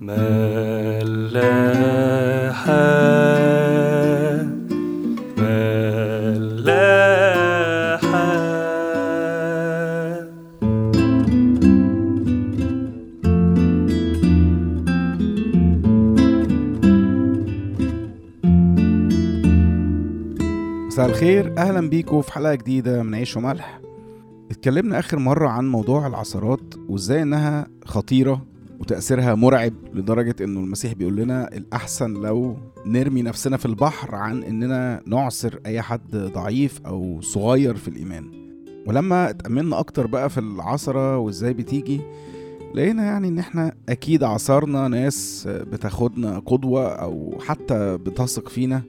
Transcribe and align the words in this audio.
ملاحة 0.00 0.28
ملاحة 5.38 6.68
مساء 20.86 21.06
الخير. 21.06 21.58
أهلا 21.58 21.88
بيكم 21.88 22.22
في 22.22 22.32
حلقة 22.32 22.54
جديدة 22.54 23.02
من 23.02 23.14
عيش 23.14 23.36
وملح. 23.36 23.80
اتكلمنا 24.50 24.98
آخر 24.98 25.18
مرة 25.18 25.48
عن 25.48 25.68
موضوع 25.68 26.06
العثرات 26.06 26.74
وإزاي 26.88 27.22
إنها 27.22 27.66
خطيرة 27.84 28.42
وتأثيرها 28.80 29.34
مرعب 29.34 29.72
لدرجة 29.94 30.36
إنه 30.40 30.60
المسيح 30.60 30.92
بيقول 30.92 31.16
لنا 31.16 31.56
الأحسن 31.56 32.14
لو 32.14 32.56
نرمي 32.86 33.22
نفسنا 33.22 33.56
في 33.56 33.66
البحر 33.66 34.14
عن 34.14 34.42
إننا 34.42 35.02
نعصر 35.06 35.58
أي 35.66 35.82
حد 35.82 36.16
ضعيف 36.16 36.80
أو 36.86 37.20
صغير 37.20 37.76
في 37.76 37.88
الإيمان. 37.88 38.30
ولما 38.86 39.30
اتأملنا 39.30 39.78
أكتر 39.78 40.06
بقى 40.06 40.30
في 40.30 40.38
العثره 40.40 41.18
وإزاي 41.18 41.52
بتيجي 41.52 42.00
لقينا 42.74 43.04
يعني 43.04 43.28
إن 43.28 43.38
إحنا 43.38 43.72
أكيد 43.88 44.22
عصرنا 44.24 44.88
ناس 44.88 45.48
بتاخدنا 45.50 46.38
قدوة 46.38 46.88
أو 46.88 47.38
حتى 47.40 47.96
بتثق 47.96 48.48
فينا 48.48 48.82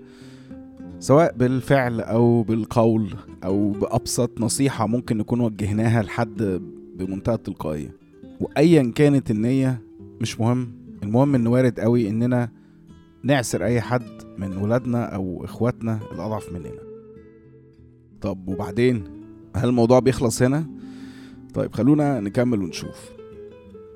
سواء 0.99 1.35
بالفعل 1.37 2.01
أو 2.01 2.43
بالقول 2.43 3.13
أو 3.43 3.71
بأبسط 3.71 4.41
نصيحة 4.41 4.87
ممكن 4.87 5.17
نكون 5.17 5.41
وجهناها 5.41 6.03
لحد 6.03 6.61
بمنتهى 6.95 7.35
التلقائية. 7.35 7.98
وايا 8.39 8.91
كانت 8.95 9.31
النية 9.31 9.81
مش 10.21 10.39
مهم. 10.39 10.71
المهم 11.03 11.35
إن 11.35 11.47
وارد 11.47 11.79
قوي 11.79 12.09
إننا 12.09 12.49
نعسر 13.23 13.65
أي 13.65 13.81
حد 13.81 14.21
من 14.37 14.57
ولادنا 14.57 15.05
أو 15.05 15.45
إخواتنا 15.45 15.99
الأضعف 16.11 16.53
مننا. 16.53 16.81
طب 18.21 18.47
وبعدين؟ 18.47 19.03
هل 19.55 19.69
الموضوع 19.69 19.99
بيخلص 19.99 20.41
هنا؟ 20.43 20.67
طيب 21.53 21.73
خلونا 21.75 22.19
نكمل 22.19 22.61
ونشوف. 22.63 23.09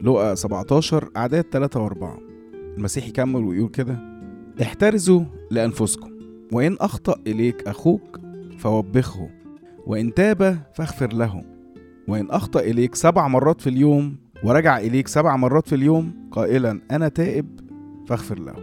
لقى 0.01 0.35
17 0.35 1.09
أعداد 1.17 1.45
3 1.51 1.89
و4 1.89 2.05
المسيح 2.77 3.07
يكمل 3.07 3.43
ويقول 3.43 3.69
كده 3.69 3.99
احترزوا 4.61 5.23
لأنفسكم 5.51 6.11
وإن 6.51 6.77
أخطأ 6.79 7.15
إليك 7.27 7.67
أخوك 7.67 8.19
فوبخه 8.57 9.29
وإن 9.87 10.13
تاب 10.13 10.57
فاغفر 10.75 11.13
له 11.13 11.43
وإن 12.07 12.31
أخطأ 12.31 12.59
إليك 12.59 12.95
سبع 12.95 13.27
مرات 13.27 13.61
في 13.61 13.69
اليوم 13.69 14.15
ورجع 14.43 14.77
إليك 14.77 15.07
سبع 15.07 15.35
مرات 15.35 15.67
في 15.67 15.75
اليوم 15.75 16.29
قائلا 16.31 16.81
أنا 16.91 17.07
تائب 17.07 17.59
فاغفر 18.07 18.39
له. 18.39 18.55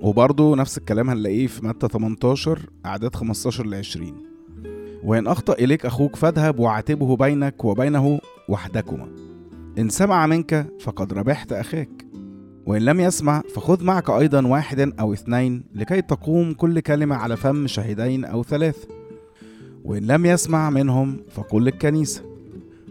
وبرضه 0.00 0.56
نفس 0.56 0.78
الكلام 0.78 1.10
هنلاقيه 1.10 1.46
في 1.46 1.66
متى 1.66 1.88
18 1.88 2.70
أعداد 2.86 3.14
15 3.14 3.66
ل 3.66 3.74
20 3.74 4.22
وإن 5.04 5.26
أخطأ 5.26 5.52
إليك 5.52 5.86
أخوك 5.86 6.16
فاذهب 6.16 6.58
وعاتبه 6.58 7.16
بينك 7.16 7.64
وبينه 7.64 8.20
وحدكما. 8.48 9.08
إن 9.78 9.88
سمع 9.88 10.26
منك 10.26 10.66
فقد 10.80 11.12
ربحت 11.12 11.52
أخاك. 11.52 12.06
وإن 12.66 12.82
لم 12.82 13.00
يسمع 13.00 13.42
فخذ 13.54 13.84
معك 13.84 14.10
أيضا 14.10 14.46
واحدا 14.46 14.92
أو 15.00 15.12
اثنين 15.12 15.64
لكي 15.74 16.02
تقوم 16.02 16.52
كل 16.52 16.80
كلمة 16.80 17.16
على 17.16 17.36
فم 17.36 17.66
شاهدين 17.66 18.24
أو 18.24 18.42
ثلاث 18.42 18.84
وإن 19.84 20.02
لم 20.06 20.26
يسمع 20.26 20.70
منهم 20.70 21.16
فقل 21.30 21.64
للكنيسة. 21.64 22.35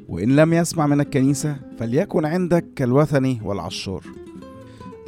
وإن 0.10 0.36
لم 0.36 0.54
يسمع 0.54 0.88
من 0.88 1.02
الكنيسة 1.02 1.56
فليكن 1.80 2.26
عندك 2.26 2.66
كالوثني 2.76 3.40
والعشار. 3.44 4.04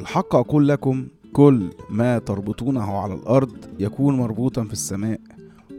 الحق 0.00 0.34
أقول 0.34 0.68
لكم 0.68 1.06
كل 1.32 1.70
ما 1.90 2.18
تربطونه 2.18 2.98
على 2.98 3.14
الأرض 3.14 3.56
يكون 3.78 4.16
مربوطا 4.16 4.64
في 4.64 4.72
السماء 4.72 5.20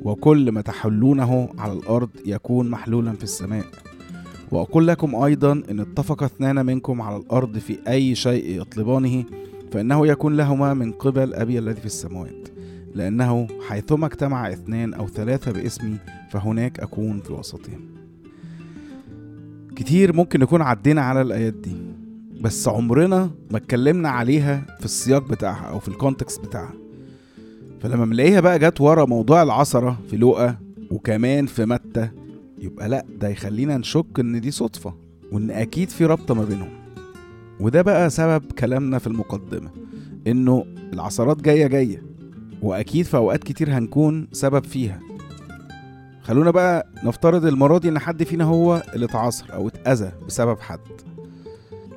وكل 0.03 0.51
ما 0.51 0.61
تحلونه 0.61 1.49
على 1.57 1.73
الأرض 1.73 2.09
يكون 2.25 2.69
محلولا 2.69 3.13
في 3.13 3.23
السماء. 3.23 3.65
وأقول 4.51 4.87
لكم 4.87 5.15
أيضا 5.15 5.51
إن 5.51 5.79
اتفق 5.79 6.23
اثنان 6.23 6.65
منكم 6.65 7.01
على 7.01 7.17
الأرض 7.17 7.57
في 7.57 7.77
أي 7.87 8.15
شيء 8.15 8.61
يطلبانه 8.61 9.23
فإنه 9.71 10.07
يكون 10.07 10.37
لهما 10.37 10.73
من 10.73 10.91
قبل 10.91 11.33
أبي 11.33 11.59
الذي 11.59 11.79
في 11.79 11.85
السماوات. 11.85 12.47
لأنه 12.95 13.47
حيثما 13.67 14.05
اجتمع 14.05 14.51
اثنان 14.53 14.93
أو 14.93 15.07
ثلاثة 15.07 15.51
باسمي 15.51 15.97
فهناك 16.31 16.79
أكون 16.79 17.19
في 17.19 17.33
وسطهم. 17.33 17.98
كتير 19.79 20.15
ممكن 20.15 20.39
نكون 20.39 20.61
عدينا 20.61 21.01
على 21.01 21.21
الآيات 21.21 21.53
دي 21.53 21.75
بس 22.41 22.67
عمرنا 22.67 23.31
ما 23.51 23.57
اتكلمنا 23.57 24.09
عليها 24.09 24.65
في 24.79 24.85
السياق 24.85 25.27
بتاعها 25.29 25.65
أو 25.69 25.79
في 25.79 25.87
الكونتكست 25.87 26.45
بتاعها. 26.45 26.73
فلما 27.81 28.05
بنلاقيها 28.05 28.39
بقى 28.39 28.59
جت 28.59 28.81
ورا 28.81 29.05
موضوع 29.05 29.43
العثرة 29.43 29.99
في 30.09 30.17
لوقا 30.17 30.55
وكمان 30.91 31.45
في 31.45 31.65
متى 31.65 32.09
يبقى 32.61 32.89
لأ 32.89 33.05
ده 33.19 33.29
يخلينا 33.29 33.77
نشك 33.77 34.19
إن 34.19 34.41
دي 34.41 34.51
صدفة 34.51 34.93
وإن 35.31 35.51
أكيد 35.51 35.89
في 35.89 36.05
رابطة 36.05 36.33
ما 36.35 36.43
بينهم. 36.43 36.69
وده 37.59 37.81
بقى 37.81 38.09
سبب 38.09 38.43
كلامنا 38.59 38.97
في 38.99 39.07
المقدمة 39.07 39.69
إنه 40.27 40.65
العثرات 40.93 41.41
جاية 41.41 41.67
جاية 41.67 42.03
وأكيد 42.61 43.05
في 43.05 43.17
أوقات 43.17 43.43
كتير 43.43 43.77
هنكون 43.77 44.27
سبب 44.31 44.63
فيها. 44.63 44.99
خلونا 46.29 46.51
بقى 46.51 46.87
نفترض 47.03 47.45
المرة 47.45 47.77
دي 47.77 47.89
إن 47.89 47.99
حد 47.99 48.23
فينا 48.23 48.43
هو 48.43 48.83
اللي 48.93 49.05
اتعثر 49.05 49.53
أو 49.53 49.67
اتأذى 49.67 50.11
بسبب 50.27 50.59
حد. 50.59 50.79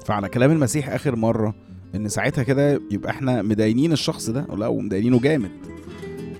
فعلى 0.04 0.28
كلام 0.28 0.50
المسيح 0.50 0.88
آخر 0.88 1.16
مرة 1.16 1.54
إن 1.94 2.08
ساعتها 2.08 2.42
كده 2.44 2.80
يبقى 2.90 3.10
إحنا 3.10 3.42
مداينين 3.42 3.92
الشخص 3.92 4.30
ده 4.30 4.46
لا 4.56 4.66
ومداينينه 4.66 5.20
جامد. 5.20 5.50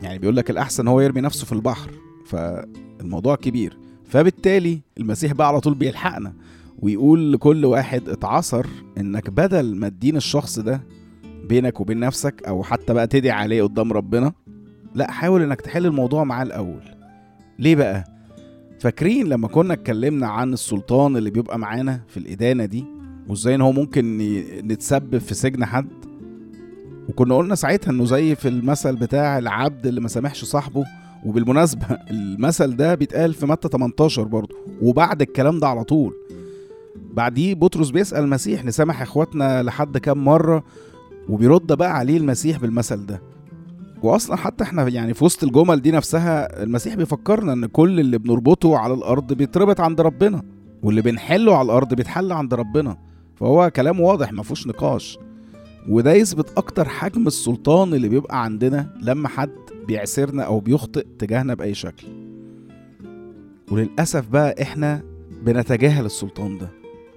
يعني 0.02 0.18
بيقول 0.18 0.36
لك 0.36 0.50
الأحسن 0.50 0.88
هو 0.88 1.00
يرمي 1.00 1.20
نفسه 1.20 1.46
في 1.46 1.52
البحر 1.52 1.90
فالموضوع 2.26 3.36
كبير. 3.36 3.78
فبالتالي 4.08 4.80
المسيح 4.98 5.32
بقى 5.32 5.48
على 5.48 5.60
طول 5.60 5.74
بيلحقنا 5.74 6.32
ويقول 6.78 7.32
لكل 7.32 7.64
واحد 7.64 8.08
اتعصر 8.08 8.66
إنك 8.98 9.30
بدل 9.30 9.76
ما 9.76 9.88
تدين 9.88 10.16
الشخص 10.16 10.58
ده 10.58 10.80
بينك 11.48 11.80
وبين 11.80 12.00
نفسك 12.00 12.42
أو 12.48 12.62
حتى 12.62 12.94
بقى 12.94 13.06
تدعي 13.06 13.30
عليه 13.30 13.62
قدام 13.62 13.92
ربنا 13.92 14.32
لا 14.94 15.10
حاول 15.10 15.42
إنك 15.42 15.60
تحل 15.60 15.86
الموضوع 15.86 16.24
معاه 16.24 16.42
الأول. 16.42 17.01
ليه 17.58 17.76
بقى؟ 17.76 18.04
فاكرين 18.80 19.26
لما 19.26 19.48
كنا 19.48 19.74
اتكلمنا 19.74 20.26
عن 20.26 20.52
السلطان 20.52 21.16
اللي 21.16 21.30
بيبقى 21.30 21.58
معانا 21.58 22.00
في 22.08 22.16
الإدانة 22.16 22.64
دي؟ 22.64 22.84
وإزاي 23.28 23.54
إن 23.54 23.60
هو 23.60 23.72
ممكن 23.72 24.18
نتسبب 24.64 25.18
في 25.18 25.34
سجن 25.34 25.64
حد؟ 25.64 25.88
وكنا 27.08 27.36
قلنا 27.36 27.54
ساعتها 27.54 27.90
إنه 27.90 28.04
زي 28.04 28.34
في 28.34 28.48
المثل 28.48 28.96
بتاع 28.96 29.38
العبد 29.38 29.86
اللي 29.86 30.00
ما 30.00 30.08
سامحش 30.08 30.44
صاحبه 30.44 30.84
وبالمناسبة 31.24 31.86
المثل 32.10 32.76
ده 32.76 32.94
بيتقال 32.94 33.34
في 33.34 33.46
متى 33.46 33.68
18 33.68 34.22
برضه 34.22 34.56
وبعد 34.82 35.22
الكلام 35.22 35.60
ده 35.60 35.68
على 35.68 35.84
طول. 35.84 36.14
بعديه 37.12 37.54
بطرس 37.54 37.90
بيسأل 37.90 38.24
المسيح 38.24 38.64
نسامح 38.64 39.02
إخواتنا 39.02 39.62
لحد 39.62 39.98
كام 39.98 40.24
مرة؟ 40.24 40.64
وبيرد 41.28 41.72
بقى 41.72 41.96
عليه 41.96 42.16
المسيح 42.16 42.58
بالمثل 42.58 43.06
ده. 43.06 43.22
واصلا 44.04 44.36
حتى 44.36 44.64
إحنا 44.64 44.88
يعني 44.88 45.14
في 45.14 45.24
وسط 45.24 45.44
الجمل 45.44 45.82
دي 45.82 45.90
نفسها 45.90 46.62
المسيح 46.62 46.94
بيفكرنا 46.94 47.52
إن 47.52 47.66
كل 47.66 48.00
اللي 48.00 48.18
بنربطه 48.18 48.76
على 48.78 48.94
الأرض 48.94 49.32
بيتربط 49.32 49.80
عند 49.80 50.00
ربنا 50.00 50.42
واللي 50.82 51.02
بنحله 51.02 51.56
على 51.56 51.66
الأرض 51.66 51.94
بيتحل 51.94 52.32
عند 52.32 52.54
ربنا. 52.54 52.96
فهو 53.36 53.70
كلام 53.70 54.00
واضح 54.00 54.32
ما 54.32 54.42
فيهوش 54.42 54.66
نقاش. 54.66 55.18
وده 55.88 56.12
يثبت 56.12 56.52
أكتر 56.56 56.88
حجم 56.88 57.26
السلطان 57.26 57.94
اللي 57.94 58.08
بيبقى 58.08 58.44
عندنا 58.44 58.96
لما 59.02 59.28
حد 59.28 59.50
بيعسرنا 59.86 60.42
أو 60.42 60.60
بيخطئ 60.60 61.06
تجاهنا 61.18 61.54
بأي 61.54 61.74
شكل. 61.74 62.06
وللأسف 63.70 64.28
بقى 64.28 64.62
إحنا 64.62 65.02
بنتجاهل 65.42 66.04
السلطان 66.06 66.58
ده 66.58 66.68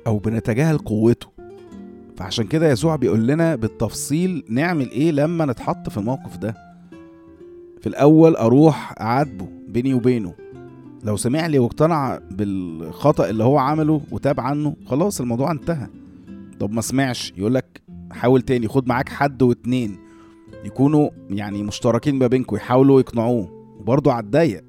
أو 0.07 0.17
بنتجاهل 0.17 0.77
قوته. 0.77 1.27
فعشان 2.17 2.47
كده 2.47 2.71
يسوع 2.71 2.95
بيقول 2.95 3.27
لنا 3.27 3.55
بالتفصيل 3.55 4.43
نعمل 4.49 4.89
إيه 4.91 5.11
لما 5.11 5.45
نتحط 5.45 5.89
في 5.89 5.97
الموقف 5.97 6.37
ده. 6.37 6.55
في 7.81 7.87
الأول 7.87 8.35
أروح 8.35 8.93
أعاتبه 9.01 9.47
بيني 9.67 9.93
وبينه. 9.93 10.33
لو 11.03 11.17
سمع 11.17 11.47
لي 11.47 11.59
واقتنع 11.59 12.19
بالخطأ 12.31 13.29
اللي 13.29 13.43
هو 13.43 13.57
عمله 13.57 14.01
وتاب 14.11 14.39
عنه 14.39 14.75
خلاص 14.85 15.21
الموضوع 15.21 15.51
انتهى. 15.51 15.87
طب 16.59 16.71
ما 16.71 16.81
سمعش 16.81 17.33
يقولك 17.37 17.81
حاول 18.11 18.41
تاني 18.41 18.67
خد 18.67 18.87
معاك 18.87 19.09
حد 19.09 19.41
واتنين 19.41 19.97
يكونوا 20.65 21.09
يعني 21.29 21.63
مشتركين 21.63 22.15
ما 22.15 22.27
بينكم 22.27 22.55
يحاولوا 22.55 22.99
يقنعوه 22.99 23.51
وبرضه 23.79 24.13
على 24.13 24.61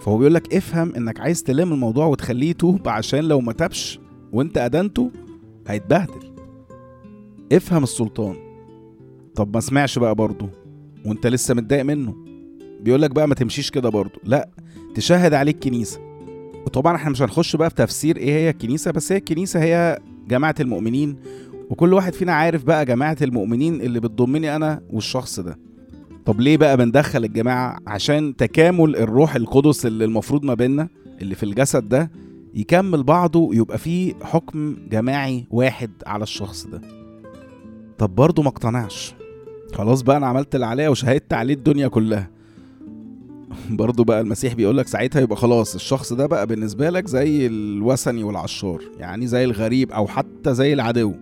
فهو 0.00 0.18
بيقول 0.18 0.34
لك 0.34 0.54
افهم 0.54 0.94
إنك 0.94 1.20
عايز 1.20 1.42
تلم 1.42 1.72
الموضوع 1.72 2.06
وتخليه 2.06 2.50
يتوب 2.50 2.88
عشان 2.88 3.20
لو 3.20 3.40
ما 3.40 3.52
تابش 3.52 4.00
وانت 4.32 4.58
أدنته 4.58 5.10
هيتبهدل. 5.68 6.34
افهم 7.52 7.82
السلطان. 7.82 8.36
طب 9.34 9.54
ما 9.54 9.60
سمعش 9.60 9.98
بقى 9.98 10.14
برضه. 10.14 10.48
وانت 11.04 11.26
لسه 11.26 11.54
متضايق 11.54 11.82
منه. 11.84 12.14
بيقول 12.80 13.02
لك 13.02 13.10
بقى 13.10 13.28
ما 13.28 13.34
تمشيش 13.34 13.70
كده 13.70 13.88
برضه. 13.88 14.20
لا 14.24 14.48
تشهد 14.94 15.34
عليه 15.34 15.52
الكنيسه 15.52 16.00
وطبعا 16.66 16.96
إحنا 16.96 17.10
مش 17.10 17.22
هنخش 17.22 17.56
بقى 17.56 17.70
في 17.70 17.76
تفسير 17.76 18.16
إيه 18.16 18.30
هي 18.32 18.50
الكنيسة 18.50 18.90
بس 18.90 19.12
هي 19.12 19.18
الكنيسة 19.18 19.60
هي 19.62 19.98
جماعة 20.28 20.54
المؤمنين. 20.60 21.16
وكل 21.70 21.92
واحد 21.94 22.12
فينا 22.12 22.32
عارف 22.32 22.64
بقى 22.64 22.84
جماعة 22.84 23.16
المؤمنين 23.22 23.80
اللي 23.80 24.00
بتضمني 24.00 24.56
أنا 24.56 24.82
والشخص 24.90 25.40
ده. 25.40 25.58
طب 26.26 26.40
ليه 26.40 26.56
بقى 26.56 26.76
بندخل 26.76 27.24
الجماعة؟ 27.24 27.78
عشان 27.86 28.36
تكامل 28.36 28.96
الروح 28.96 29.34
القدس 29.36 29.86
اللي 29.86 30.04
المفروض 30.04 30.44
ما 30.44 30.54
بيننا 30.54 30.88
اللي 31.22 31.34
في 31.34 31.42
الجسد 31.42 31.88
ده 31.88 32.10
يكمل 32.54 33.02
بعضه 33.02 33.50
يبقى 33.54 33.78
فيه 33.78 34.14
حكم 34.22 34.76
جماعي 34.90 35.46
واحد 35.50 35.90
على 36.06 36.22
الشخص 36.22 36.66
ده. 36.66 36.80
طب 37.98 38.14
برضه 38.14 38.42
ما 38.42 38.48
اقتنعش. 38.48 39.14
خلاص 39.74 40.02
بقى 40.02 40.16
أنا 40.16 40.26
عملت 40.26 40.54
اللي 40.54 40.66
عليا 40.66 40.88
وشهدت 40.88 41.32
عليه 41.32 41.54
الدنيا 41.54 41.88
كلها. 41.88 42.30
برضه 43.70 44.04
بقى 44.04 44.20
المسيح 44.20 44.54
بيقول 44.54 44.76
لك 44.78 44.86
ساعتها 44.88 45.20
يبقى 45.20 45.36
خلاص 45.36 45.74
الشخص 45.74 46.12
ده 46.12 46.26
بقى 46.26 46.46
بالنسبة 46.46 46.90
لك 46.90 47.06
زي 47.06 47.46
الوثني 47.46 48.24
والعشار 48.24 48.82
يعني 48.98 49.26
زي 49.26 49.44
الغريب 49.44 49.92
أو 49.92 50.06
حتى 50.06 50.54
زي 50.54 50.72
العدو. 50.72 51.14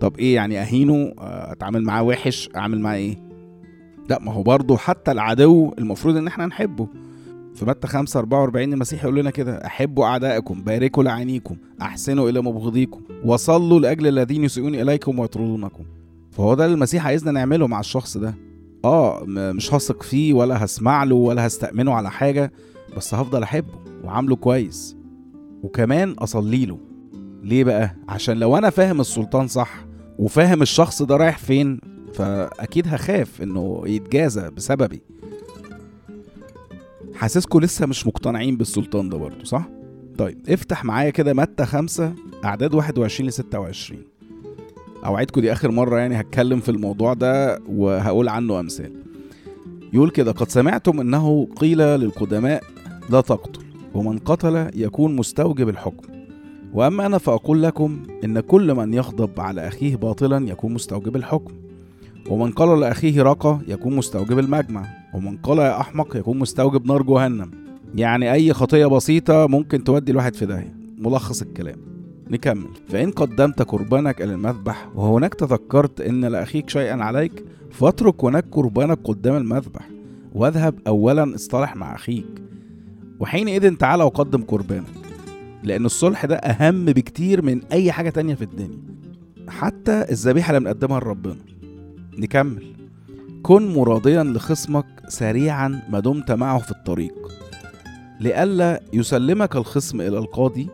طب 0.00 0.18
إيه 0.18 0.34
يعني 0.34 0.60
أهينه؟ 0.60 1.12
آه، 1.18 1.52
أتعامل 1.52 1.82
معاه 1.82 2.02
وحش؟ 2.02 2.50
أعمل 2.56 2.80
معاه 2.80 2.96
إيه؟ 2.96 3.18
لا 4.10 4.18
ما 4.22 4.32
هو 4.32 4.42
برضه 4.42 4.76
حتى 4.76 5.10
العدو 5.12 5.72
المفروض 5.78 6.16
إن 6.16 6.26
إحنا 6.26 6.46
نحبه. 6.46 6.88
في 7.54 7.64
متى 7.64 7.86
5 7.88 8.20
44 8.20 8.72
المسيح 8.72 9.04
يقول 9.04 9.16
لنا 9.16 9.30
كده 9.30 9.66
أحبوا 9.66 10.04
أعدائكم 10.06 10.62
باركوا 10.62 11.02
لعينيكم 11.02 11.56
أحسنوا 11.82 12.30
إلى 12.30 12.40
مبغضيكم 12.40 13.00
وصلوا 13.24 13.80
لأجل 13.80 14.06
الذين 14.06 14.44
يسيئون 14.44 14.74
إليكم 14.74 15.18
ويطردونكم. 15.18 15.84
فهو 16.38 16.54
ده 16.54 16.64
اللي 16.64 16.74
المسيح 16.74 17.06
عايزنا 17.06 17.30
نعمله 17.32 17.66
مع 17.66 17.80
الشخص 17.80 18.16
ده. 18.16 18.34
آه 18.84 19.24
مش 19.26 19.74
هثق 19.74 20.02
فيه 20.02 20.32
ولا 20.32 20.64
هسمع 20.64 21.04
له 21.04 21.14
ولا 21.14 21.46
هستأمنه 21.46 21.92
على 21.94 22.10
حاجة 22.10 22.52
بس 22.96 23.14
هفضل 23.14 23.42
أحبه 23.42 23.74
وعامله 24.04 24.36
كويس. 24.36 24.96
وكمان 25.62 26.12
أصلي 26.12 26.66
له. 26.66 26.78
ليه 27.42 27.64
بقى؟ 27.64 27.96
عشان 28.08 28.36
لو 28.38 28.56
أنا 28.58 28.70
فاهم 28.70 29.00
السلطان 29.00 29.46
صح 29.48 29.84
وفاهم 30.18 30.62
الشخص 30.62 31.02
ده 31.02 31.16
رايح 31.16 31.38
فين 31.38 31.80
فأكيد 32.14 32.88
هخاف 32.88 33.42
إنه 33.42 33.82
يتجازى 33.86 34.50
بسببي. 34.50 35.02
حاسسكم 37.14 37.60
لسه 37.60 37.86
مش 37.86 38.06
مقتنعين 38.06 38.56
بالسلطان 38.56 39.08
ده 39.08 39.16
برضه 39.18 39.44
صح؟ 39.44 39.68
طيب 40.18 40.38
افتح 40.48 40.84
معايا 40.84 41.10
كده 41.10 41.34
متى 41.34 41.64
خمسة 41.66 42.14
أعداد 42.44 42.74
21 42.74 43.28
ل 43.28 43.32
26 43.32 44.02
أوعدكم 45.04 45.40
دي 45.40 45.52
آخر 45.52 45.70
مرة 45.70 45.98
يعني 45.98 46.20
هتكلم 46.20 46.60
في 46.60 46.68
الموضوع 46.68 47.14
ده 47.14 47.58
وهقول 47.68 48.28
عنه 48.28 48.60
أمثال. 48.60 48.92
يقول 49.92 50.10
كده 50.10 50.32
قد 50.32 50.48
سمعتم 50.48 51.00
إنه 51.00 51.48
قيل 51.56 51.78
للقدماء 51.78 52.62
لا 53.10 53.20
تقتل 53.20 53.62
ومن 53.94 54.18
قتل 54.18 54.70
يكون 54.74 55.16
مستوجب 55.16 55.68
الحكم. 55.68 56.06
وأما 56.74 57.06
أنا 57.06 57.18
فأقول 57.18 57.62
لكم 57.62 57.98
إن 58.24 58.40
كل 58.40 58.74
من 58.74 58.94
يغضب 58.94 59.40
على 59.40 59.68
أخيه 59.68 59.96
باطلا 59.96 60.48
يكون 60.48 60.74
مستوجب 60.74 61.16
الحكم. 61.16 61.54
ومن 62.30 62.50
قال 62.50 62.80
لأخيه 62.80 63.22
رقى 63.22 63.58
يكون 63.68 63.96
مستوجب 63.96 64.38
المجمع. 64.38 64.86
ومن 65.14 65.36
قال 65.36 65.58
يا 65.58 65.80
أحمق 65.80 66.16
يكون 66.16 66.38
مستوجب 66.38 66.86
نار 66.86 67.02
جهنم. 67.02 67.50
يعني 67.94 68.32
أي 68.32 68.52
خطية 68.52 68.86
بسيطة 68.86 69.46
ممكن 69.46 69.84
تودي 69.84 70.12
الواحد 70.12 70.34
في 70.34 70.46
داهية. 70.46 70.74
ملخص 70.98 71.42
الكلام. 71.42 71.97
نكمل. 72.30 72.68
فإن 72.88 73.10
قدمت 73.10 73.62
قربانك 73.62 74.22
إلى 74.22 74.32
المذبح 74.32 74.88
وهناك 74.94 75.34
تذكرت 75.34 76.00
إن 76.00 76.24
لأخيك 76.24 76.70
شيئا 76.70 77.04
عليك 77.04 77.44
فاترك 77.70 78.24
هناك 78.24 78.44
قربانك 78.52 78.98
قدام 79.04 79.36
المذبح 79.36 79.88
واذهب 80.34 80.74
أولا 80.86 81.34
اصطلح 81.34 81.76
مع 81.76 81.94
أخيك. 81.94 82.26
وحينئذ 83.20 83.74
تعالى 83.74 84.04
وقدم 84.04 84.42
قربانك 84.42 84.86
لأن 85.62 85.84
الصلح 85.84 86.26
ده 86.26 86.36
أهم 86.36 86.84
بكتير 86.84 87.42
من 87.42 87.60
أي 87.72 87.92
حاجة 87.92 88.10
تانية 88.10 88.34
في 88.34 88.42
الدنيا. 88.42 88.78
حتى 89.48 90.04
الذبيحة 90.10 90.50
اللي 90.50 90.60
بنقدمها 90.60 91.00
لربنا. 91.00 91.36
نكمل. 92.18 92.66
كن 93.42 93.74
مراضيا 93.74 94.22
لخصمك 94.22 94.86
سريعا 95.08 95.82
ما 95.88 96.00
دمت 96.00 96.30
معه 96.30 96.58
في 96.58 96.70
الطريق. 96.70 97.14
لئلا 98.20 98.82
يسلمك 98.92 99.56
الخصم 99.56 100.00
إلى 100.00 100.18
القاضي 100.18 100.68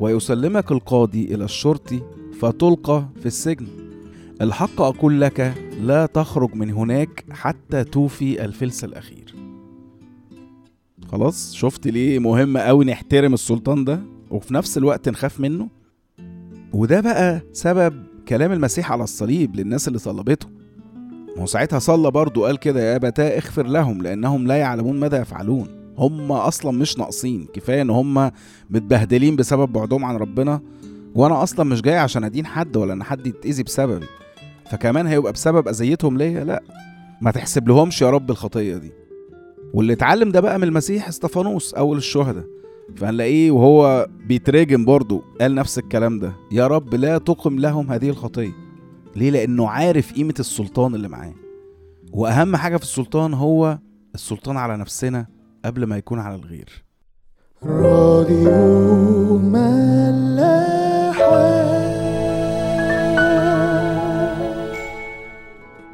ويسلمك 0.00 0.72
القاضي 0.72 1.24
إلى 1.34 1.44
الشرطي 1.44 2.00
فتلقى 2.40 3.08
في 3.20 3.26
السجن. 3.26 3.66
الحق 4.40 4.80
أقول 4.80 5.20
لك 5.20 5.54
لا 5.80 6.06
تخرج 6.06 6.54
من 6.54 6.70
هناك 6.70 7.24
حتى 7.30 7.84
توفي 7.84 8.44
الفلس 8.44 8.84
الأخير. 8.84 9.34
خلاص 11.12 11.54
شفت 11.54 11.86
ليه 11.86 12.18
مهم 12.18 12.58
قوي 12.58 12.84
نحترم 12.84 13.34
السلطان 13.34 13.84
ده؟ 13.84 14.00
وفي 14.30 14.54
نفس 14.54 14.78
الوقت 14.78 15.08
نخاف 15.08 15.40
منه؟ 15.40 15.68
وده 16.72 17.00
بقى 17.00 17.40
سبب 17.52 18.02
كلام 18.28 18.52
المسيح 18.52 18.92
على 18.92 19.04
الصليب 19.04 19.56
للناس 19.56 19.88
اللي 19.88 19.98
طلبته 19.98 20.46
ما 21.36 21.42
هو 21.42 21.46
ساعتها 21.46 21.78
صلى 21.78 22.10
برضه 22.10 22.46
قال 22.46 22.58
كده 22.58 22.80
يا 22.80 22.96
أبتاه 22.96 23.36
اغفر 23.36 23.66
لهم 23.66 24.02
لأنهم 24.02 24.46
لا 24.46 24.56
يعلمون 24.56 25.00
ماذا 25.00 25.20
يفعلون. 25.20 25.77
هم 25.98 26.32
أصلا 26.32 26.70
مش 26.78 26.98
ناقصين. 26.98 27.46
كفاية 27.52 27.82
إن 27.82 27.90
هم 27.90 28.30
متبهدلين 28.70 29.36
بسبب 29.36 29.72
بعدهم 29.72 30.04
عن 30.04 30.16
ربنا 30.16 30.60
وأنا 31.14 31.42
أصلا 31.42 31.64
مش 31.64 31.82
جاي 31.82 31.98
عشان 31.98 32.24
أدين 32.24 32.46
حد 32.46 32.76
ولا 32.76 32.92
إن 32.92 33.02
حد 33.02 33.26
يتأذي 33.26 33.62
بسببي. 33.62 34.06
فكمان 34.70 35.06
هيبقى 35.06 35.32
بسبب 35.32 35.68
أذيتهم 35.68 36.18
ليا؟ 36.18 36.44
لا. 36.44 36.62
ما 37.20 37.30
تحسب 37.30 37.68
لهمش 37.68 38.02
يا 38.02 38.10
رب 38.10 38.30
الخطية 38.30 38.76
دي. 38.76 38.92
واللي 39.74 39.92
اتعلم 39.92 40.30
ده 40.30 40.40
بقى 40.40 40.58
من 40.58 40.64
المسيح 40.64 41.08
إستفانوس 41.08 41.74
أول 41.74 41.96
الشهداء. 41.96 42.44
فهنلاقيه 42.96 43.50
وهو 43.50 44.06
بيترجم 44.26 44.84
برضه 44.84 45.22
قال 45.40 45.54
نفس 45.54 45.78
الكلام 45.78 46.18
ده. 46.18 46.32
يا 46.52 46.66
رب 46.66 46.94
لا 46.94 47.18
تقم 47.18 47.58
لهم 47.58 47.90
هذه 47.90 48.10
الخطية. 48.10 48.52
ليه؟ 49.16 49.30
لأنه 49.30 49.68
عارف 49.68 50.12
قيمة 50.12 50.34
السلطان 50.40 50.94
اللي 50.94 51.08
معاه. 51.08 51.34
وأهم 52.12 52.56
حاجة 52.56 52.76
في 52.76 52.82
السلطان 52.82 53.34
هو 53.34 53.78
السلطان 54.14 54.56
على 54.56 54.76
نفسنا 54.76 55.26
قبل 55.68 55.84
ما 55.84 55.96
يكون 55.96 56.18
على 56.18 56.34
الغير. 56.34 56.84
راديو 57.62 58.88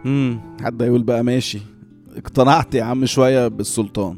امم 0.07 0.41
حد 0.61 0.83
يقول 0.83 1.03
بقى 1.03 1.25
ماشي. 1.25 1.61
اقتنعت 2.17 2.75
يا 2.75 2.85
عم 2.85 3.07
شوية 3.07 3.49
بالسلطان. 3.49 4.17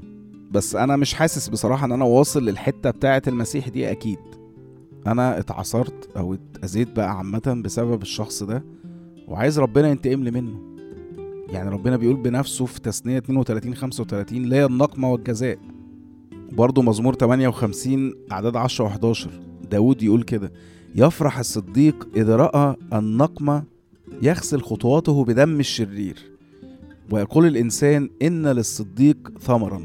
بس 0.51 0.77
أنا 0.77 0.97
مش 0.97 1.15
حاسس 1.15 1.49
بصراحة 1.49 1.87
إن 1.87 1.93
أنا 1.93 2.05
واصل 2.05 2.45
للحتة 2.45 2.91
بتاعة 2.91 3.23
المسيح 3.29 3.69
دي 3.69 3.91
أكيد. 3.91 4.19
أنا 5.07 5.39
اتعصرت 5.39 6.09
أو 6.17 6.35
اتأذيت 6.35 6.97
بقى 6.97 7.19
عامة 7.19 7.63
بسبب 7.65 8.03
الشخص 8.03 8.43
ده 8.43 8.65
وعايز 9.29 9.59
ربنا 9.59 9.89
ينتقم 9.89 10.25
لي 10.25 10.31
منه. 10.31 10.76
يعني 11.49 11.71
ربنا 11.71 11.97
بيقول 11.97 12.17
بنفسه 12.17 12.65
في 12.65 12.81
تثنية 12.81 13.19
32 13.19 13.75
35 13.75 14.43
لا 14.43 14.67
النقمة 14.67 15.13
والجزاء. 15.13 15.59
برضه 16.53 16.83
مزمور 16.83 17.15
58 17.15 18.13
أعداد 18.33 18.57
10 18.57 18.89
و11 18.89 19.29
داود 19.71 20.03
يقول 20.03 20.23
كده 20.23 20.53
يفرح 20.95 21.39
الصديق 21.39 22.09
إذا 22.17 22.37
رأى 22.37 22.77
النقمة 22.93 23.65
يغسل 24.23 24.61
خطواته 24.61 25.25
بدم 25.25 25.61
الشرير. 25.61 26.19
ويقول 27.11 27.47
الإنسان 27.47 28.11
إن 28.23 28.47
للصديق 28.47 29.33
ثمرا 29.41 29.83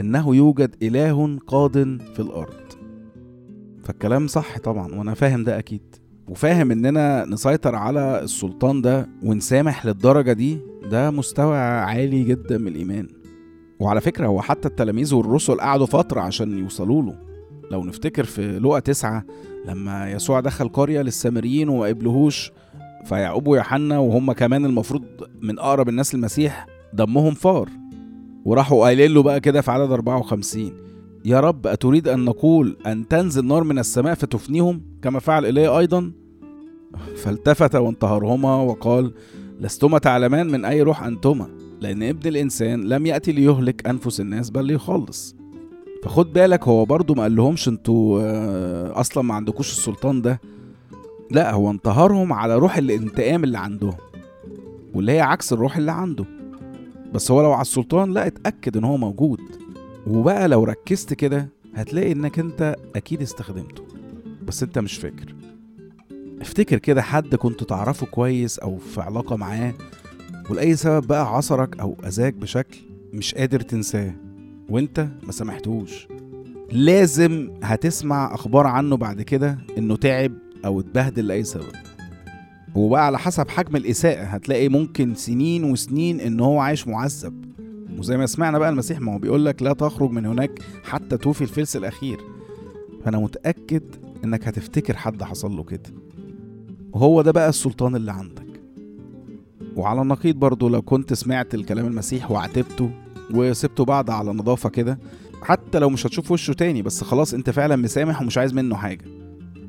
إنه 0.00 0.36
يوجد 0.36 0.76
إله 0.82 1.38
قاض 1.46 1.72
في 1.98 2.20
الأرض. 2.20 2.66
فالكلام 3.84 4.26
صح 4.26 4.58
طبعا 4.58 4.94
وأنا 4.94 5.14
فاهم 5.14 5.44
ده 5.44 5.58
أكيد. 5.58 6.05
وفاهم 6.28 6.70
إننا 6.70 7.24
نسيطر 7.24 7.74
على 7.74 8.20
السلطان 8.22 8.82
ده 8.82 9.08
ونسامح 9.22 9.86
للدرجة 9.86 10.32
دي 10.32 10.58
ده 10.90 11.10
مستوى 11.10 11.56
عالي 11.58 12.24
جدا 12.24 12.58
من 12.58 12.68
الإيمان. 12.68 13.08
وعلى 13.80 14.00
فكرة 14.00 14.26
هو 14.26 14.40
حتى 14.40 14.68
التلاميذ 14.68 15.14
والرسل 15.14 15.60
قعدوا 15.60 15.86
فترة 15.86 16.20
عشان 16.20 16.58
يوصلوا 16.58 17.02
له. 17.02 17.14
لو 17.70 17.84
نفتكر 17.84 18.24
في 18.24 18.58
لقا 18.58 18.78
تسعة 18.78 19.24
لما 19.66 20.10
يسوع 20.10 20.40
دخل 20.40 20.68
قرية 20.68 21.02
للسامريين 21.02 21.68
وما 21.68 21.86
قبلهوش 21.86 22.52
فيعقوب 23.04 23.46
ويوحنا 23.46 23.98
وهم 23.98 24.32
كمان 24.32 24.64
المفروض 24.64 25.04
من 25.40 25.58
أقرب 25.58 25.88
الناس 25.88 26.14
المسيح 26.14 26.66
دمهم 26.92 27.34
فار. 27.34 27.68
وراحوا 28.44 28.84
قايلين 28.84 29.10
له 29.14 29.22
بقى 29.22 29.40
كده 29.40 29.60
في 29.60 29.70
عدد 29.70 29.92
54 29.92 30.72
يا 31.26 31.40
رب 31.40 31.66
أتريد 31.66 32.08
أن 32.08 32.24
نقول 32.24 32.76
أن 32.86 33.08
تنزل 33.08 33.46
نار 33.46 33.64
من 33.64 33.78
السماء 33.78 34.14
فتفنيهم؟ 34.14 34.82
كما 35.02 35.18
فعل 35.18 35.46
إلي 35.46 35.66
أيضا. 35.78 36.12
فالتفت 37.16 37.74
وانتهرهما 37.74 38.56
وقال 38.56 39.12
لستما 39.60 39.98
تعلمان 39.98 40.46
من 40.46 40.64
أي 40.64 40.82
روح 40.82 41.02
أنتما 41.02 41.48
لأن 41.80 42.02
ابن 42.02 42.28
الإنسان 42.28 42.84
لم 42.84 43.06
يأتي 43.06 43.32
ليهلك 43.32 43.88
أنفس 43.88 44.20
الناس 44.20 44.50
بل 44.50 44.64
ليخلص. 44.64 45.36
فخد 46.04 46.32
بالك 46.32 46.68
هو 46.68 46.84
برضو 46.84 47.14
ما 47.14 47.22
قالهمش 47.22 47.68
أنتوا 47.68 48.20
آه، 48.22 49.00
أصلا 49.00 49.22
ما 49.22 49.34
عندكوش 49.34 49.70
السلطان 49.70 50.22
ده. 50.22 50.40
لا 51.30 51.52
هو 51.52 51.70
انتهرهم 51.70 52.32
على 52.32 52.56
روح 52.56 52.76
الانتقام 52.76 53.44
اللي 53.44 53.58
عندهم 53.58 53.96
واللي 54.94 55.12
هي 55.12 55.20
عكس 55.20 55.52
الروح 55.52 55.76
اللي 55.76 55.92
عنده. 55.92 56.24
بس 57.14 57.30
هو 57.30 57.42
لو 57.42 57.52
على 57.52 57.62
السلطان 57.62 58.12
لا 58.12 58.26
اتأكد 58.26 58.76
إن 58.76 58.84
هو 58.84 58.96
موجود. 58.96 59.40
وبقى 60.06 60.48
لو 60.48 60.64
ركزت 60.64 61.14
كده 61.14 61.48
هتلاقي 61.74 62.12
إنك 62.12 62.38
أنت 62.38 62.76
أكيد 62.96 63.22
استخدمته. 63.22 63.84
بس 64.46 64.62
أنت 64.62 64.78
مش 64.78 64.94
فاكر. 64.96 65.34
افتكر 66.40 66.78
كده 66.78 67.02
حد 67.02 67.34
كنت 67.34 67.64
تعرفه 67.64 68.06
كويس 68.06 68.58
أو 68.58 68.78
في 68.78 69.00
علاقة 69.00 69.36
معاه 69.36 69.74
ولأي 70.50 70.76
سبب 70.76 71.06
بقى 71.06 71.36
عصرك 71.36 71.80
أو 71.80 71.96
أذاك 72.06 72.34
بشكل 72.34 72.78
مش 73.12 73.34
قادر 73.34 73.60
تنساه 73.60 74.14
وأنت 74.68 75.08
ما 75.22 75.32
سامحتوش 75.32 76.08
لازم 76.72 77.50
هتسمع 77.62 78.34
أخبار 78.34 78.66
عنه 78.66 78.96
بعد 78.96 79.22
كده 79.22 79.58
إنه 79.78 79.96
تعب 79.96 80.32
أو 80.64 80.80
اتبهدل 80.80 81.26
لأي 81.26 81.44
سبب. 81.44 81.72
وبقى 82.74 83.06
على 83.06 83.18
حسب 83.18 83.48
حجم 83.48 83.76
الإساءة 83.76 84.24
هتلاقي 84.24 84.68
ممكن 84.68 85.14
سنين 85.14 85.64
وسنين 85.64 86.20
إن 86.20 86.40
هو 86.40 86.58
عايش 86.58 86.88
معذب. 86.88 87.45
وزي 87.98 88.16
ما 88.16 88.26
سمعنا 88.26 88.58
بقى 88.58 88.68
المسيح 88.68 89.00
ما 89.00 89.14
هو 89.14 89.18
بيقول 89.18 89.44
لك 89.44 89.62
لا 89.62 89.72
تخرج 89.72 90.10
من 90.10 90.26
هناك 90.26 90.58
حتى 90.84 91.16
توفي 91.16 91.42
الفلس 91.42 91.76
الأخير. 91.76 92.20
فأنا 93.04 93.18
متأكد 93.18 93.82
إنك 94.24 94.48
هتفتكر 94.48 94.96
حد 94.96 95.22
حصل 95.22 95.56
له 95.56 95.62
كده. 95.62 95.90
وهو 96.92 97.22
ده 97.22 97.32
بقى 97.32 97.48
السلطان 97.48 97.96
اللي 97.96 98.12
عندك. 98.12 98.46
وعلى 99.76 100.02
النقيض 100.02 100.36
برضو 100.36 100.68
لو 100.68 100.82
كنت 100.82 101.12
سمعت 101.12 101.54
الكلام 101.54 101.86
المسيح 101.86 102.30
وعاتبته 102.30 102.90
وسبته 103.34 103.84
بعد 103.84 104.10
على 104.10 104.32
نظافة 104.32 104.68
كده 104.68 104.98
حتى 105.42 105.78
لو 105.78 105.90
مش 105.90 106.06
هتشوف 106.06 106.30
وشه 106.30 106.52
تاني 106.52 106.82
بس 106.82 107.04
خلاص 107.04 107.34
أنت 107.34 107.50
فعلا 107.50 107.76
مسامح 107.76 108.22
ومش 108.22 108.38
عايز 108.38 108.54
منه 108.54 108.76
حاجة. 108.76 109.04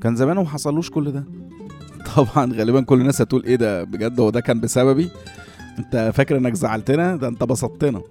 كان 0.02 0.16
زمانه 0.16 0.44
ما 0.44 0.50
حصلوش 0.50 0.90
كل 0.90 1.12
ده. 1.12 1.24
طبعا 2.16 2.54
غالبا 2.54 2.82
كل 2.82 3.02
الناس 3.02 3.22
هتقول 3.22 3.44
إيه 3.44 3.56
ده 3.56 3.84
بجد؟ 3.84 4.20
هو 4.20 4.30
ده 4.30 4.40
كان 4.40 4.60
بسببي؟ 4.60 5.10
انت 5.80 6.12
فاكر 6.16 6.38
انك 6.38 6.54
زعلتنا؟ 6.54 7.16
ده 7.16 7.28
انت 7.28 7.44
بسطتنا. 7.44 8.02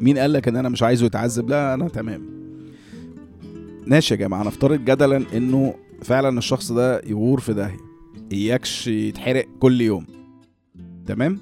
مين 0.00 0.18
قال 0.18 0.32
لك 0.32 0.48
ان 0.48 0.56
أنا 0.56 0.68
مش 0.68 0.82
عايزه 0.82 1.06
يتعذب؟ 1.06 1.48
لا 1.48 1.74
أنا 1.74 1.88
تمام. 1.88 2.22
ماشي 3.86 4.14
يا 4.14 4.18
جماعة 4.18 4.42
نفترض 4.42 4.84
جدلا 4.84 5.22
إنه 5.36 5.74
فعلا 6.02 6.38
الشخص 6.38 6.72
ده 6.72 7.00
يغور 7.06 7.40
في 7.40 7.52
داهية 7.54 7.76
اياكش 8.32 8.86
يتحرق 8.88 9.46
كل 9.60 9.80
يوم. 9.80 10.06
تمام؟ 11.06 11.38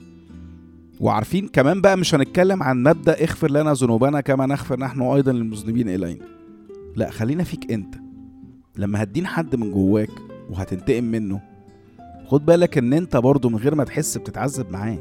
وعارفين 1.00 1.48
كمان 1.48 1.80
بقى 1.80 1.96
مش 1.96 2.14
هنتكلم 2.14 2.62
عن 2.62 2.82
مبدأ 2.82 3.22
اغفر 3.22 3.50
لنا 3.50 3.72
ذنوبنا 3.72 4.20
كما 4.20 4.46
نغفر 4.46 4.78
نحن 4.80 5.02
أيضا 5.02 5.32
للمذنبين 5.32 5.88
إلينا. 5.88 6.24
لا 6.96 7.10
خلينا 7.10 7.44
فيك 7.44 7.72
أنت. 7.72 7.94
لما 8.76 9.02
هتدين 9.02 9.26
حد 9.26 9.56
من 9.56 9.72
جواك 9.72 10.10
وهتنتقم 10.50 11.04
منه 11.04 11.40
خد 12.28 12.46
بالك 12.46 12.78
إن 12.78 12.92
أنت 12.92 13.16
برضه 13.16 13.48
من 13.48 13.56
غير 13.56 13.74
ما 13.74 13.84
تحس 13.84 14.18
بتتعذب 14.18 14.70
معاه. 14.70 14.98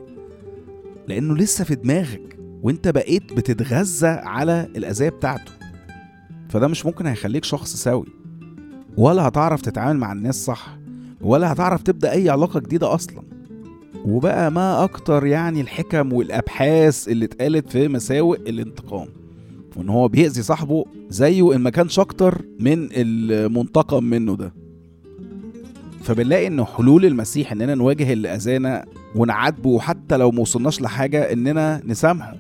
لأنه 1.07 1.35
لسه 1.35 1.63
في 1.63 1.75
دماغك 1.75 2.39
وأنت 2.63 2.87
بقيت 2.87 3.33
بتتغذى 3.33 4.07
على 4.07 4.67
الأذية 4.75 5.09
بتاعته. 5.09 5.51
فده 6.49 6.67
مش 6.67 6.85
ممكن 6.85 7.05
هيخليك 7.05 7.43
شخص 7.43 7.75
سوي. 7.75 8.05
ولا 8.97 9.27
هتعرف 9.27 9.61
تتعامل 9.61 9.99
مع 9.99 10.11
الناس 10.11 10.45
صح 10.45 10.77
ولا 11.21 11.51
هتعرف 11.53 11.83
تبدأ 11.83 12.11
أي 12.11 12.29
علاقة 12.29 12.59
جديدة 12.59 12.93
أصلا. 12.93 13.21
وبقى 14.05 14.51
ما 14.51 14.83
أكتر 14.83 15.25
يعني 15.25 15.61
الحكم 15.61 16.13
والأبحاث 16.13 17.07
اللي 17.07 17.25
اتقالت 17.25 17.69
في 17.69 17.87
مساوئ 17.87 18.49
الانتقام. 18.49 19.07
وإن 19.75 19.89
هو 19.89 20.07
بيأذي 20.07 20.41
صاحبه 20.41 20.85
زيه 21.09 21.55
إن 21.55 21.61
ما 21.61 21.69
كانش 21.69 21.99
أكتر 21.99 22.41
من 22.59 22.89
المنتقم 22.91 24.03
منه 24.03 24.35
ده. 24.35 24.53
فبنلاقي 26.07 26.47
ان 26.47 26.65
حلول 26.65 27.05
المسيح 27.05 27.51
إننا 27.51 27.75
نواجه 27.75 28.13
اللي 28.13 28.35
اذانا 28.35 28.85
ونعاتبه 29.15 29.69
وحتى 29.69 30.17
لو 30.17 30.31
موصلناش 30.31 30.81
لحاجة 30.81 31.33
إننا 31.33 31.81
نسامحه. 31.85 32.35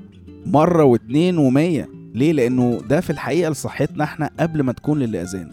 مرة 0.45 0.83
واتنين 0.83 1.37
ومية. 1.37 1.89
ليه؟ 2.13 2.31
لأنه 2.31 2.81
ده 2.89 3.01
في 3.01 3.09
الحقيقة 3.09 3.49
لصحتنا 3.51 4.03
إحنا 4.03 4.29
قبل 4.39 4.61
ما 4.63 4.71
تكون 4.71 4.99
للي 4.99 5.21
اذانا 5.21 5.51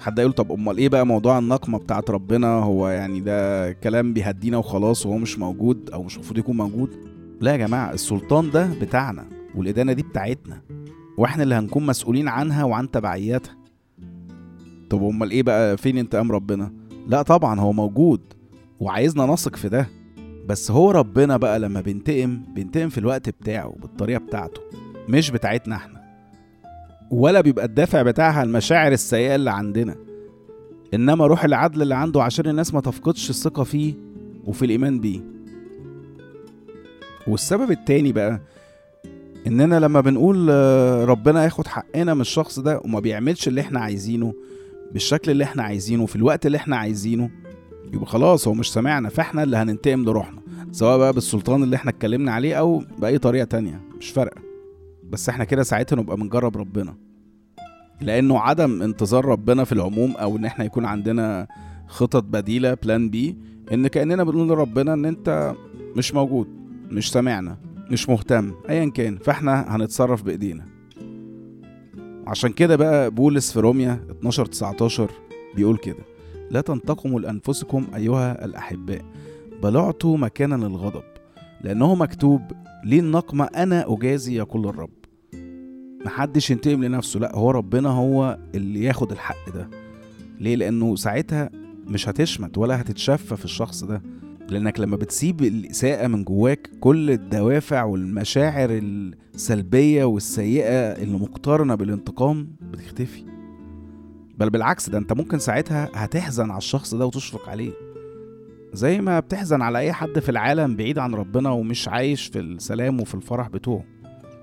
حد 0.00 0.18
يقول 0.18 0.32
طب 0.32 0.52
أمال 0.52 0.78
إيه 0.78 0.88
بقى 0.88 1.06
موضوع 1.06 1.38
النقمة 1.38 1.78
بتاعت 1.78 2.10
ربنا؟ 2.10 2.46
هو 2.46 2.88
يعني 2.88 3.20
ده 3.20 3.72
كلام 3.72 4.12
بيهدينا 4.12 4.56
وخلاص 4.56 5.06
وهو 5.06 5.18
مش 5.18 5.38
موجود 5.38 5.90
أو 5.90 6.02
مش 6.02 6.14
المفروض 6.16 6.38
يكون 6.38 6.56
موجود. 6.56 6.90
لا 7.40 7.52
يا 7.52 7.56
جماعة 7.56 7.92
السلطان 7.92 8.50
ده 8.50 8.68
بتاعنا 8.80 9.24
والإدانة 9.54 9.92
دي 9.92 10.02
بتاعتنا. 10.02 10.60
وإحنا 11.18 11.42
اللي 11.42 11.54
هنكون 11.54 11.86
مسؤولين 11.86 12.28
عنها 12.28 12.64
وعن 12.64 12.90
تبعياتها. 12.90 13.61
طب 14.92 15.04
أمال 15.04 15.30
إيه 15.30 15.42
بقى؟ 15.42 15.76
فين 15.76 15.98
انتقام 15.98 16.32
ربنا؟ 16.32 16.72
لا 17.08 17.22
طبعا 17.22 17.60
هو 17.60 17.72
موجود 17.72 18.20
وعايزنا 18.80 19.26
نثق 19.26 19.56
في 19.56 19.68
ده. 19.68 19.88
بس 20.48 20.70
هو 20.70 20.90
ربنا 20.90 21.36
بقى 21.36 21.58
لما 21.58 21.80
بينتقم 21.80 22.40
بينتقم 22.54 22.88
في 22.88 22.98
الوقت 22.98 23.28
بتاعه 23.28 23.74
بالطريقة 23.82 24.18
بتاعته 24.18 24.60
مش 25.08 25.30
بتاعتنا 25.30 25.76
إحنا. 25.76 26.02
ولا 27.10 27.40
بيبقى 27.40 27.64
الدافع 27.64 28.02
بتاعها 28.02 28.42
المشاعر 28.42 28.92
السيئة 28.92 29.34
اللي 29.34 29.50
عندنا. 29.50 29.94
إنما 30.94 31.26
روح 31.26 31.44
العدل 31.44 31.82
اللي 31.82 31.94
عنده 31.94 32.22
عشان 32.22 32.46
الناس 32.46 32.74
ما 32.74 32.80
تفقدش 32.80 33.30
الثقة 33.30 33.64
فيه 33.64 33.94
وفي 34.44 34.64
الإيمان 34.64 35.00
بيه. 35.00 35.20
والسبب 37.26 37.70
التاني 37.70 38.12
بقى 38.12 38.40
إننا 39.46 39.80
لما 39.80 40.00
بنقول 40.00 40.48
آه، 40.50 41.04
ربنا 41.04 41.44
ياخد 41.44 41.66
حقنا 41.66 42.14
من 42.14 42.20
الشخص 42.20 42.58
ده 42.58 42.80
وما 42.84 43.00
بيعملش 43.00 43.48
اللي 43.48 43.60
إحنا 43.60 43.80
عايزينه 43.80 44.34
بالشكل 44.92 45.30
اللي 45.30 45.44
إحنا 45.44 45.62
عايزينه 45.62 46.06
في 46.06 46.16
الوقت 46.16 46.46
اللي 46.46 46.56
إحنا 46.56 46.76
عايزينه 46.76 47.30
يبقى 47.92 48.06
خلاص 48.06 48.48
هو 48.48 48.54
مش 48.54 48.72
سامعنا 48.72 49.08
فاحنا 49.08 49.42
اللي 49.42 49.56
هننتقم 49.56 50.04
لروحنا 50.04 50.40
سواء 50.72 50.98
بقى 50.98 51.12
بالسلطان 51.12 51.62
اللي 51.62 51.76
إحنا 51.76 51.90
اتكلمنا 51.90 52.32
عليه 52.32 52.54
أو 52.54 52.84
بأي 52.98 53.18
طريقة 53.18 53.44
تانية 53.44 53.80
مش 53.98 54.10
فارقة. 54.10 54.40
بس 55.10 55.28
إحنا 55.28 55.44
كده 55.44 55.62
ساعتها 55.62 55.96
نبقى 55.96 56.16
بنجرب 56.16 56.56
ربنا. 56.56 56.94
لأنه 58.00 58.38
عدم 58.38 58.82
انتظار 58.82 59.24
ربنا 59.24 59.64
في 59.64 59.72
العموم 59.72 60.12
أو 60.16 60.36
إن 60.36 60.44
إحنا 60.44 60.64
يكون 60.64 60.84
عندنا 60.84 61.46
خطط 61.86 62.24
بديلة 62.24 62.74
بلان 62.74 63.10
بي 63.10 63.36
إن 63.72 63.86
كأننا 63.86 64.24
بنقول 64.24 64.48
لربنا 64.48 64.94
إن 64.94 65.04
أنت 65.04 65.54
مش 65.96 66.14
موجود 66.14 66.48
مش 66.90 67.10
سامعنا 67.12 67.56
مش 67.90 68.08
مهتم 68.08 68.52
ايا 68.68 68.90
كان 68.90 69.18
فاحنا 69.18 69.76
هنتصرف 69.76 70.22
بإيدينا. 70.22 70.64
عشان 72.26 72.52
كده 72.52 72.76
بقى 72.76 73.10
بولس 73.10 73.52
في 73.52 73.60
روميا 73.60 74.00
12 74.10 74.46
19 74.46 75.10
بيقول 75.56 75.76
كده 75.76 76.04
لا 76.50 76.60
تنتقموا 76.60 77.20
لأنفسكم 77.20 77.86
أيها 77.94 78.44
الأحباء 78.44 79.02
بل 79.62 79.76
اعطوا 79.76 80.18
مكانا 80.18 80.54
للغضب 80.54 81.02
لأنه 81.60 81.94
مكتوب 81.94 82.40
ليه 82.84 83.00
النقمه 83.00 83.44
أنا 83.44 83.92
أجازي 83.94 84.36
يقول 84.36 84.66
الرب. 84.68 84.90
محدش 86.04 86.50
ينتقم 86.50 86.84
لنفسه 86.84 87.20
لا 87.20 87.36
هو 87.36 87.50
ربنا 87.50 87.88
هو 87.88 88.38
اللي 88.54 88.84
ياخد 88.84 89.12
الحق 89.12 89.50
ده. 89.54 89.68
ليه؟ 90.40 90.56
لأنه 90.56 90.96
ساعتها 90.96 91.50
مش 91.86 92.08
هتشمت 92.08 92.58
ولا 92.58 92.80
هتتشفى 92.80 93.36
في 93.36 93.44
الشخص 93.44 93.84
ده. 93.84 94.02
لأنك 94.52 94.80
لما 94.80 94.96
بتسيب 94.96 95.40
الإساءة 95.42 96.06
من 96.06 96.24
جواك 96.24 96.70
كل 96.80 97.10
الدوافع 97.10 97.84
والمشاعر 97.84 98.70
السلبية 98.70 100.04
والسيئة 100.04 100.92
اللي 101.02 101.18
مقترنة 101.18 101.74
بالانتقام 101.74 102.48
بتختفي. 102.60 103.24
بل 104.38 104.50
بالعكس 104.50 104.90
ده 104.90 104.98
أنت 104.98 105.12
ممكن 105.12 105.38
ساعتها 105.38 105.88
هتحزن 105.94 106.50
على 106.50 106.58
الشخص 106.58 106.94
ده 106.94 107.06
وتشفق 107.06 107.48
عليه. 107.48 107.72
زي 108.72 109.00
ما 109.00 109.20
بتحزن 109.20 109.62
على 109.62 109.78
أي 109.78 109.92
حد 109.92 110.18
في 110.18 110.28
العالم 110.28 110.76
بعيد 110.76 110.98
عن 110.98 111.14
ربنا 111.14 111.50
ومش 111.50 111.88
عايش 111.88 112.26
في 112.26 112.38
السلام 112.38 113.00
وفي 113.00 113.14
الفرح 113.14 113.48
بتوعه 113.48 113.84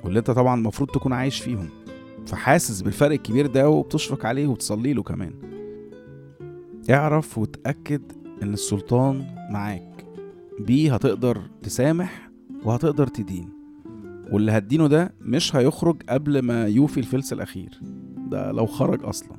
واللي 0.03 0.19
أنت 0.19 0.31
طبعا 0.31 0.55
المفروض 0.59 0.89
تكون 0.89 1.13
عايش 1.13 1.39
فيهم. 1.41 1.69
فحاسس 2.27 2.81
بالفرق 2.81 3.11
الكبير 3.11 3.47
ده 3.47 3.69
وبتشفق 3.69 4.25
عليه 4.25 4.47
وتصلي 4.47 4.93
له 4.93 5.03
كمان. 5.03 5.33
اعرف 6.89 7.37
وتأكد 7.37 8.01
إن 8.43 8.53
السلطان 8.53 9.25
معاك. 9.51 9.88
بيه 10.59 10.93
هتقدر 10.93 11.41
تسامح 11.63 12.29
وهتقدر 12.63 13.07
تدين. 13.07 13.49
واللي 14.31 14.51
هتدينه 14.51 14.87
ده 14.87 15.13
مش 15.21 15.55
هيخرج 15.55 16.01
قبل 16.09 16.39
ما 16.39 16.67
يوفي 16.67 16.99
الفلس 16.99 17.33
الأخير. 17.33 17.79
ده 18.27 18.51
لو 18.51 18.65
خرج 18.65 19.03
أصلا. 19.03 19.37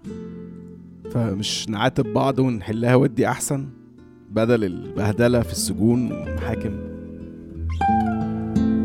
فمش 1.11 1.69
نعاتب 1.69 2.13
بعض 2.13 2.39
ونحلها 2.39 2.95
ودي 2.95 3.29
أحسن. 3.29 3.69
بدل 4.31 4.65
البهدلة 4.65 5.41
في 5.43 5.53
السجون 5.53 6.13
والمحاكم. 6.13 6.73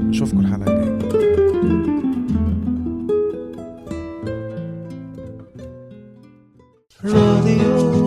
نشوفكم 0.09 0.39
الحلقة 0.39 0.73
الجاية. 0.73 0.95
راديو 7.05 8.04